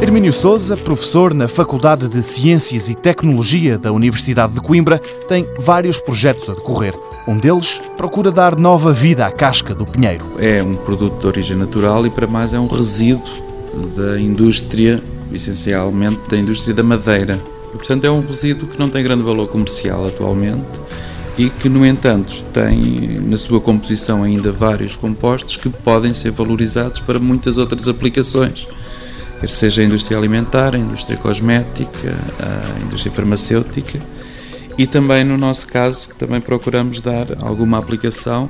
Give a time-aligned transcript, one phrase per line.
[0.00, 5.98] Hermínio Souza, professor na Faculdade de Ciências e Tecnologia da Universidade de Coimbra, tem vários
[5.98, 6.94] projetos a decorrer.
[7.26, 10.24] Um deles procura dar nova vida à casca do pinheiro.
[10.38, 13.22] É um produto de origem natural e, para mais, é um resíduo
[13.96, 17.40] da indústria, essencialmente da indústria da madeira.
[17.74, 20.62] E, portanto, é um resíduo que não tem grande valor comercial atualmente
[21.36, 27.00] e que, no entanto, tem na sua composição ainda vários compostos que podem ser valorizados
[27.00, 28.66] para muitas outras aplicações,
[29.40, 33.98] quer seja a indústria alimentar, a indústria cosmética, a indústria farmacêutica
[34.76, 38.48] e também no nosso caso também procuramos dar alguma aplicação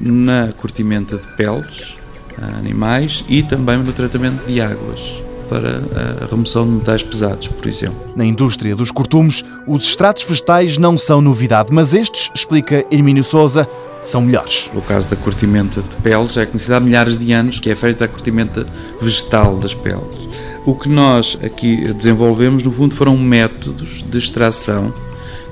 [0.00, 1.96] na curtimenta de peles
[2.40, 5.82] a animais e também no tratamento de águas para
[6.22, 7.98] a remoção de metais pesados, por exemplo.
[8.14, 13.68] Na indústria dos cortumes, os extratos vegetais não são novidade, mas estes, explica Hermínio Souza,
[14.02, 14.70] são melhores.
[14.72, 18.04] No caso da curtimenta de peles, é conhecida há milhares de anos que é feita
[18.04, 18.66] a curtimenta
[19.00, 20.26] vegetal das peles.
[20.64, 24.92] O que nós aqui desenvolvemos, no fundo, foram métodos de extração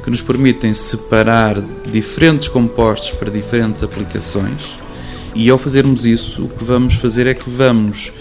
[0.03, 4.77] que nos permitem separar diferentes compostos para diferentes aplicações.
[5.34, 8.12] E ao fazermos isso, o que vamos fazer é que vamos,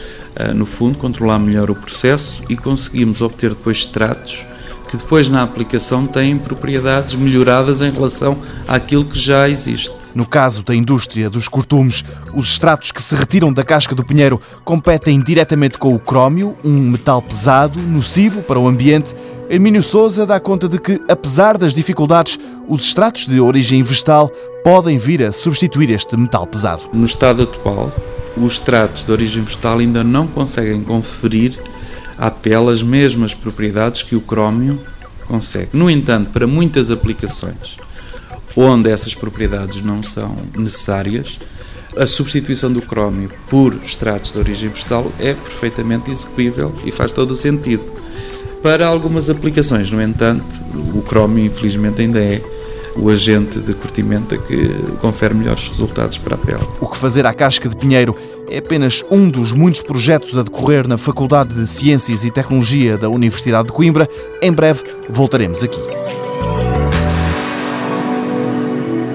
[0.55, 4.45] no fundo, controlar melhor o processo e conseguimos obter depois extratos
[4.89, 9.91] que depois na aplicação têm propriedades melhoradas em relação àquilo que já existe.
[10.13, 14.39] No caso da indústria dos cortumes, os extratos que se retiram da casca do pinheiro
[14.63, 19.15] competem diretamente com o crómio, um metal pesado, nocivo para o ambiente
[19.49, 24.29] Hermínio Souza dá conta de que, apesar das dificuldades, os extratos de origem vegetal
[24.63, 26.83] podem vir a substituir este metal pesado.
[26.93, 27.91] No estado atual,
[28.35, 31.57] os extratos de origem vegetal ainda não conseguem conferir
[32.17, 34.79] à pele as mesmas propriedades que o crómio
[35.25, 35.69] consegue.
[35.73, 37.77] No entanto, para muitas aplicações
[38.55, 41.39] onde essas propriedades não são necessárias,
[41.97, 47.31] a substituição do crómio por extratos de origem vegetal é perfeitamente execuível e faz todo
[47.31, 47.83] o sentido
[48.61, 49.91] para algumas aplicações.
[49.91, 50.45] No entanto,
[50.95, 52.41] o crómio, infelizmente, ainda é
[52.95, 56.63] o agente de curtimento que confere melhores resultados para a pele.
[56.79, 58.15] O que fazer à casca de pinheiro
[58.49, 63.09] é apenas um dos muitos projetos a decorrer na Faculdade de Ciências e Tecnologia da
[63.09, 64.07] Universidade de Coimbra.
[64.41, 65.81] Em breve voltaremos aqui.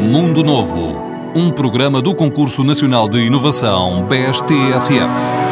[0.01, 0.97] Mundo Novo,
[1.35, 5.48] um programa do Concurso Nacional de Inovação BSTSF.